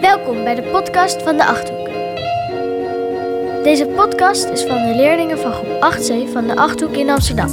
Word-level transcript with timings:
Welkom 0.00 0.44
bij 0.44 0.54
de 0.54 0.62
podcast 0.62 1.22
van 1.22 1.36
de 1.36 1.46
Achthoek. 1.46 1.88
Deze 3.62 3.86
podcast 3.86 4.44
is 4.44 4.62
van 4.62 4.76
de 4.76 4.92
leerlingen 4.96 5.38
van 5.38 5.52
groep 5.52 5.94
8C 5.94 6.32
van 6.32 6.46
de 6.46 6.56
Achthoek 6.56 6.96
in 6.96 7.10
Amsterdam. 7.10 7.48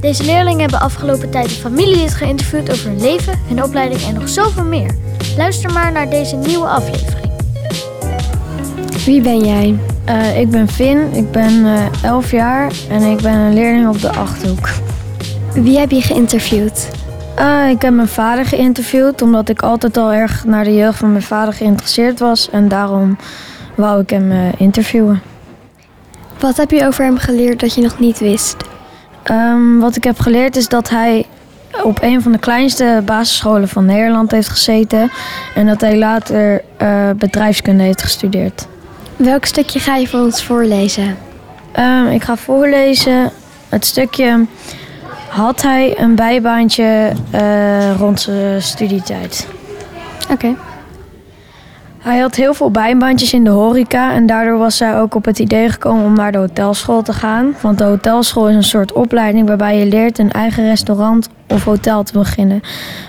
Deze 0.00 0.24
leerlingen 0.24 0.60
hebben 0.60 0.80
afgelopen 0.80 1.30
tijd 1.30 1.44
een 1.44 1.50
familielid 1.50 2.14
geïnterviewd 2.14 2.70
over 2.70 2.88
hun 2.88 3.00
leven, 3.00 3.38
hun 3.48 3.62
opleiding 3.62 4.02
en 4.02 4.14
nog 4.14 4.28
zoveel 4.28 4.64
meer. 4.64 4.96
Luister 5.36 5.72
maar 5.72 5.92
naar 5.92 6.10
deze 6.10 6.36
nieuwe 6.36 6.66
aflevering. 6.66 7.30
Wie 9.04 9.20
ben 9.20 9.44
jij? 9.44 9.78
Uh, 10.08 10.38
ik 10.38 10.50
ben 10.50 10.68
Finn, 10.68 11.12
ik 11.12 11.30
ben 11.30 11.52
uh, 11.52 12.02
11 12.02 12.30
jaar 12.30 12.72
en 12.88 13.02
ik 13.02 13.20
ben 13.20 13.34
een 13.34 13.54
leerling 13.54 13.88
op 13.88 14.00
de 14.00 14.10
Achthoek. 14.10 14.68
Wie 15.54 15.78
heb 15.78 15.90
je 15.90 16.02
geïnterviewd? 16.02 16.88
Uh, 17.42 17.68
ik 17.70 17.82
heb 17.82 17.94
mijn 17.94 18.08
vader 18.08 18.44
geïnterviewd 18.44 19.22
omdat 19.22 19.48
ik 19.48 19.62
altijd 19.62 19.96
al 19.96 20.12
erg 20.12 20.44
naar 20.44 20.64
de 20.64 20.74
jeugd 20.74 20.98
van 20.98 21.10
mijn 21.10 21.22
vader 21.22 21.54
geïnteresseerd 21.54 22.18
was. 22.18 22.50
En 22.50 22.68
daarom 22.68 23.16
wou 23.74 24.00
ik 24.00 24.10
hem 24.10 24.30
uh, 24.30 24.38
interviewen. 24.56 25.22
Wat 26.38 26.56
heb 26.56 26.70
je 26.70 26.86
over 26.86 27.04
hem 27.04 27.18
geleerd 27.18 27.60
dat 27.60 27.74
je 27.74 27.82
nog 27.82 27.98
niet 27.98 28.18
wist? 28.18 28.56
Um, 29.30 29.80
wat 29.80 29.96
ik 29.96 30.04
heb 30.04 30.18
geleerd 30.18 30.56
is 30.56 30.68
dat 30.68 30.88
hij 30.88 31.26
op 31.82 32.02
een 32.02 32.22
van 32.22 32.32
de 32.32 32.38
kleinste 32.38 33.02
basisscholen 33.04 33.68
van 33.68 33.84
Nederland 33.84 34.30
heeft 34.30 34.48
gezeten. 34.48 35.10
En 35.54 35.66
dat 35.66 35.80
hij 35.80 35.98
later 35.98 36.62
uh, 36.82 37.10
bedrijfskunde 37.10 37.82
heeft 37.82 38.02
gestudeerd. 38.02 38.66
Welk 39.16 39.44
stukje 39.44 39.78
ga 39.78 39.96
je 39.96 40.08
voor 40.08 40.20
ons 40.20 40.44
voorlezen? 40.44 41.16
Um, 41.78 42.06
ik 42.06 42.22
ga 42.22 42.36
voorlezen 42.36 43.30
het 43.68 43.86
stukje 43.86 44.46
had 45.32 45.62
hij 45.62 46.00
een 46.00 46.14
bijbaantje 46.14 47.12
uh, 47.34 47.96
rond 47.96 48.20
zijn 48.20 48.62
studietijd. 48.62 49.48
Oké. 50.22 50.32
Okay. 50.32 50.56
Hij 51.98 52.18
had 52.18 52.34
heel 52.34 52.54
veel 52.54 52.70
bijbaantjes 52.70 53.32
in 53.32 53.44
de 53.44 53.50
horeca 53.50 54.12
en 54.12 54.26
daardoor 54.26 54.58
was 54.58 54.78
hij 54.78 55.00
ook 55.00 55.14
op 55.14 55.24
het 55.24 55.38
idee 55.38 55.68
gekomen 55.68 56.04
om 56.04 56.14
naar 56.14 56.32
de 56.32 56.38
hotelschool 56.38 57.02
te 57.02 57.12
gaan. 57.12 57.54
Want 57.60 57.78
de 57.78 57.84
hotelschool 57.84 58.48
is 58.48 58.54
een 58.54 58.62
soort 58.62 58.92
opleiding 58.92 59.46
waarbij 59.46 59.78
je 59.78 59.86
leert 59.86 60.18
een 60.18 60.30
eigen 60.30 60.64
restaurant 60.64 61.28
of 61.48 61.64
hotel 61.64 62.02
te 62.02 62.12
beginnen. 62.12 62.60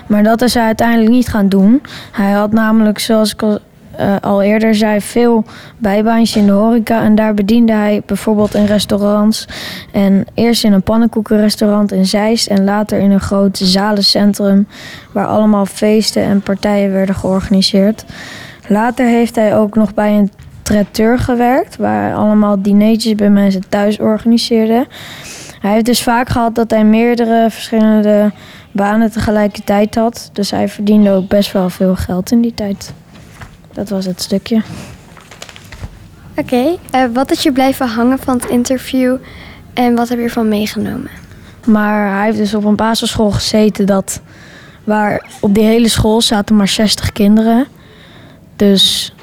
Maar 0.06 0.22
dat 0.22 0.42
is 0.42 0.54
hij 0.54 0.64
uiteindelijk 0.64 1.10
niet 1.10 1.28
gaan 1.28 1.48
doen. 1.48 1.82
Hij 2.12 2.30
had 2.30 2.52
namelijk, 2.52 2.98
zoals 2.98 3.32
ik 3.32 3.42
al 3.42 3.58
uh, 4.00 4.16
al 4.20 4.42
eerder 4.42 4.74
zei, 4.74 5.00
veel 5.00 5.44
bijbaantjes 5.78 6.36
in 6.36 6.46
de 6.46 6.52
horeca. 6.52 7.02
En 7.02 7.14
daar 7.14 7.34
bediende 7.34 7.72
hij 7.72 8.02
bijvoorbeeld 8.06 8.54
in 8.54 8.64
restaurants. 8.64 9.48
En 9.92 10.26
eerst 10.34 10.64
in 10.64 10.72
een 10.72 10.82
pannenkoekenrestaurant 10.82 11.92
in 11.92 12.06
Zeist. 12.06 12.46
En 12.46 12.64
later 12.64 12.98
in 12.98 13.10
een 13.10 13.20
groot 13.20 13.58
zalencentrum. 13.58 14.66
Waar 15.12 15.26
allemaal 15.26 15.66
feesten 15.66 16.22
en 16.22 16.40
partijen 16.40 16.92
werden 16.92 17.14
georganiseerd. 17.14 18.04
Later 18.68 19.06
heeft 19.06 19.34
hij 19.34 19.56
ook 19.56 19.74
nog 19.74 19.94
bij 19.94 20.12
een 20.12 20.30
traiteur 20.62 21.18
gewerkt. 21.18 21.76
Waar 21.76 22.14
allemaal 22.14 22.62
dineetjes 22.62 23.14
bij 23.14 23.30
mensen 23.30 23.68
thuis 23.68 23.98
organiseerde. 23.98 24.86
Hij 25.60 25.72
heeft 25.72 25.84
dus 25.84 26.02
vaak 26.02 26.28
gehad 26.28 26.54
dat 26.54 26.70
hij 26.70 26.84
meerdere 26.84 27.50
verschillende 27.50 28.32
banen 28.72 29.12
tegelijkertijd 29.12 29.94
had. 29.94 30.30
Dus 30.32 30.50
hij 30.50 30.68
verdiende 30.68 31.10
ook 31.10 31.28
best 31.28 31.52
wel 31.52 31.70
veel 31.70 31.96
geld 31.96 32.30
in 32.30 32.40
die 32.40 32.54
tijd. 32.54 32.92
Dat 33.74 33.88
was 33.88 34.04
het 34.04 34.22
stukje. 34.22 34.62
Oké, 36.36 36.40
okay. 36.40 36.78
uh, 37.08 37.14
wat 37.14 37.30
is 37.30 37.42
je 37.42 37.52
blijven 37.52 37.88
hangen 37.88 38.18
van 38.18 38.36
het 38.36 38.50
interview 38.50 39.16
en 39.72 39.94
wat 39.94 40.08
heb 40.08 40.18
je 40.18 40.24
ervan 40.24 40.48
meegenomen? 40.48 41.10
Maar 41.66 42.16
hij 42.16 42.24
heeft 42.24 42.38
dus 42.38 42.54
op 42.54 42.64
een 42.64 42.76
basisschool 42.76 43.30
gezeten 43.30 43.86
dat 43.86 44.20
waar 44.84 45.26
op 45.40 45.54
die 45.54 45.64
hele 45.64 45.88
school 45.88 46.20
zaten 46.20 46.56
maar 46.56 46.68
60 46.68 47.12
kinderen. 47.12 47.66
Dus 48.56 49.14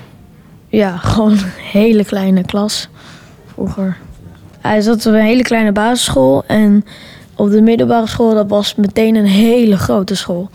ja, 0.67 0.97
gewoon 1.11 1.31
een 1.31 1.51
hele 1.71 2.05
kleine 2.05 2.45
klas 2.45 2.89
vroeger. 3.53 3.97
Hij 4.59 4.81
zat 4.81 5.05
op 5.05 5.13
een 5.13 5.19
hele 5.19 5.43
kleine 5.43 5.71
basisschool 5.71 6.43
en 6.47 6.85
op 7.35 7.49
de 7.49 7.61
middelbare 7.61 8.07
school 8.07 8.33
dat 8.33 8.49
was 8.49 8.75
meteen 8.75 9.15
een 9.15 9.25
hele 9.25 9.77
grote 9.77 10.15
school. 10.15 10.49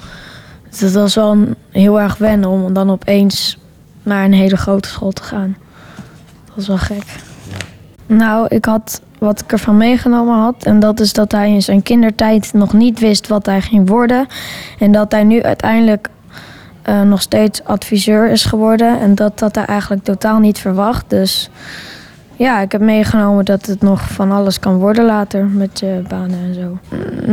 Dus 0.70 0.78
dat 0.78 0.92
was 0.92 1.14
wel 1.14 1.38
heel 1.70 2.00
erg 2.00 2.16
wennen 2.16 2.48
om 2.48 2.72
dan 2.72 2.90
opeens 2.90 3.58
naar 4.06 4.24
een 4.24 4.32
hele 4.32 4.56
grote 4.56 4.88
school 4.88 5.12
te 5.12 5.22
gaan. 5.22 5.56
Dat 6.44 6.54
was 6.54 6.66
wel 6.66 6.78
gek. 6.78 7.04
Nou, 8.06 8.46
ik 8.48 8.64
had 8.64 9.00
wat 9.18 9.40
ik 9.40 9.52
ervan 9.52 9.76
meegenomen 9.76 10.38
had. 10.38 10.64
En 10.64 10.80
dat 10.80 11.00
is 11.00 11.12
dat 11.12 11.32
hij 11.32 11.50
in 11.50 11.62
zijn 11.62 11.82
kindertijd 11.82 12.52
nog 12.52 12.72
niet 12.72 12.98
wist 12.98 13.28
wat 13.28 13.46
hij 13.46 13.60
ging 13.60 13.88
worden. 13.88 14.26
En 14.78 14.92
dat 14.92 15.12
hij 15.12 15.24
nu 15.24 15.42
uiteindelijk 15.42 16.08
uh, 16.88 17.02
nog 17.02 17.20
steeds 17.20 17.64
adviseur 17.64 18.30
is 18.30 18.44
geworden. 18.44 19.00
En 19.00 19.14
dat 19.14 19.38
dat 19.38 19.54
hij 19.54 19.64
eigenlijk 19.64 20.04
totaal 20.04 20.38
niet 20.38 20.58
verwacht. 20.58 21.10
Dus 21.10 21.50
ja, 22.36 22.60
ik 22.60 22.72
heb 22.72 22.80
meegenomen 22.80 23.44
dat 23.44 23.66
het 23.66 23.82
nog 23.82 24.00
van 24.00 24.32
alles 24.32 24.58
kan 24.58 24.76
worden 24.76 25.04
later 25.04 25.46
met 25.46 25.80
je 25.80 26.02
banen 26.08 26.38
en 26.38 26.54
zo. 26.54 26.78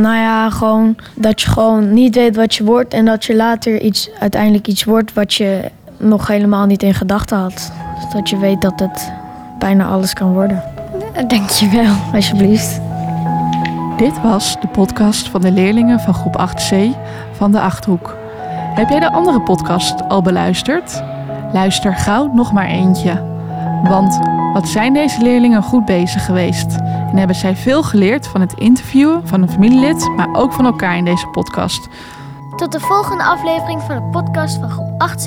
Nou 0.00 0.16
ja, 0.16 0.50
gewoon 0.50 0.96
dat 1.14 1.40
je 1.40 1.48
gewoon 1.50 1.92
niet 1.92 2.14
weet 2.14 2.36
wat 2.36 2.54
je 2.54 2.64
wordt. 2.64 2.94
En 2.94 3.04
dat 3.04 3.24
je 3.24 3.36
later 3.36 3.80
iets, 3.80 4.10
uiteindelijk 4.18 4.66
iets 4.66 4.84
wordt 4.84 5.12
wat 5.12 5.34
je 5.34 5.70
nog 5.96 6.26
helemaal 6.26 6.66
niet 6.66 6.82
in 6.82 6.94
gedachten 6.94 7.38
had. 7.38 7.72
Dus 7.94 8.12
dat 8.12 8.28
je 8.28 8.38
weet 8.38 8.60
dat 8.60 8.80
het 8.80 9.12
bijna 9.58 9.86
alles 9.86 10.12
kan 10.12 10.32
worden. 10.32 10.62
Dank 11.26 11.50
je 11.50 11.68
wel. 11.68 11.94
Alsjeblieft. 12.14 12.80
Dit 13.96 14.22
was 14.22 14.56
de 14.60 14.68
podcast 14.68 15.28
van 15.28 15.40
de 15.40 15.50
leerlingen 15.50 16.00
van 16.00 16.14
groep 16.14 16.50
8C 16.50 16.76
van 17.32 17.52
de 17.52 17.60
Achthoek. 17.60 18.16
Heb 18.74 18.88
jij 18.88 19.00
de 19.00 19.12
andere 19.12 19.40
podcast 19.40 20.08
al 20.08 20.22
beluisterd? 20.22 21.02
Luister 21.52 21.94
gauw 21.94 22.32
nog 22.32 22.52
maar 22.52 22.66
eentje. 22.66 23.22
Want 23.82 24.18
wat 24.52 24.68
zijn 24.68 24.92
deze 24.92 25.22
leerlingen 25.22 25.62
goed 25.62 25.84
bezig 25.84 26.24
geweest? 26.24 26.76
En 27.10 27.16
hebben 27.16 27.36
zij 27.36 27.56
veel 27.56 27.82
geleerd 27.82 28.26
van 28.26 28.40
het 28.40 28.52
interviewen 28.52 29.28
van 29.28 29.42
een 29.42 29.50
familielid, 29.50 30.08
maar 30.16 30.28
ook 30.32 30.52
van 30.52 30.64
elkaar 30.64 30.96
in 30.96 31.04
deze 31.04 31.26
podcast. 31.26 31.88
Tot 32.56 32.72
de 32.72 32.80
volgende 32.80 33.24
aflevering 33.24 33.82
van 33.82 33.96
de 33.96 34.02
podcast 34.02 34.58
van 34.58 34.70
groep 34.70 35.10
8C 35.10 35.24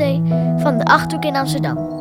van 0.61 0.77
de 0.77 0.85
Achthoek 0.85 1.23
in 1.23 1.35
Amsterdam. 1.35 1.96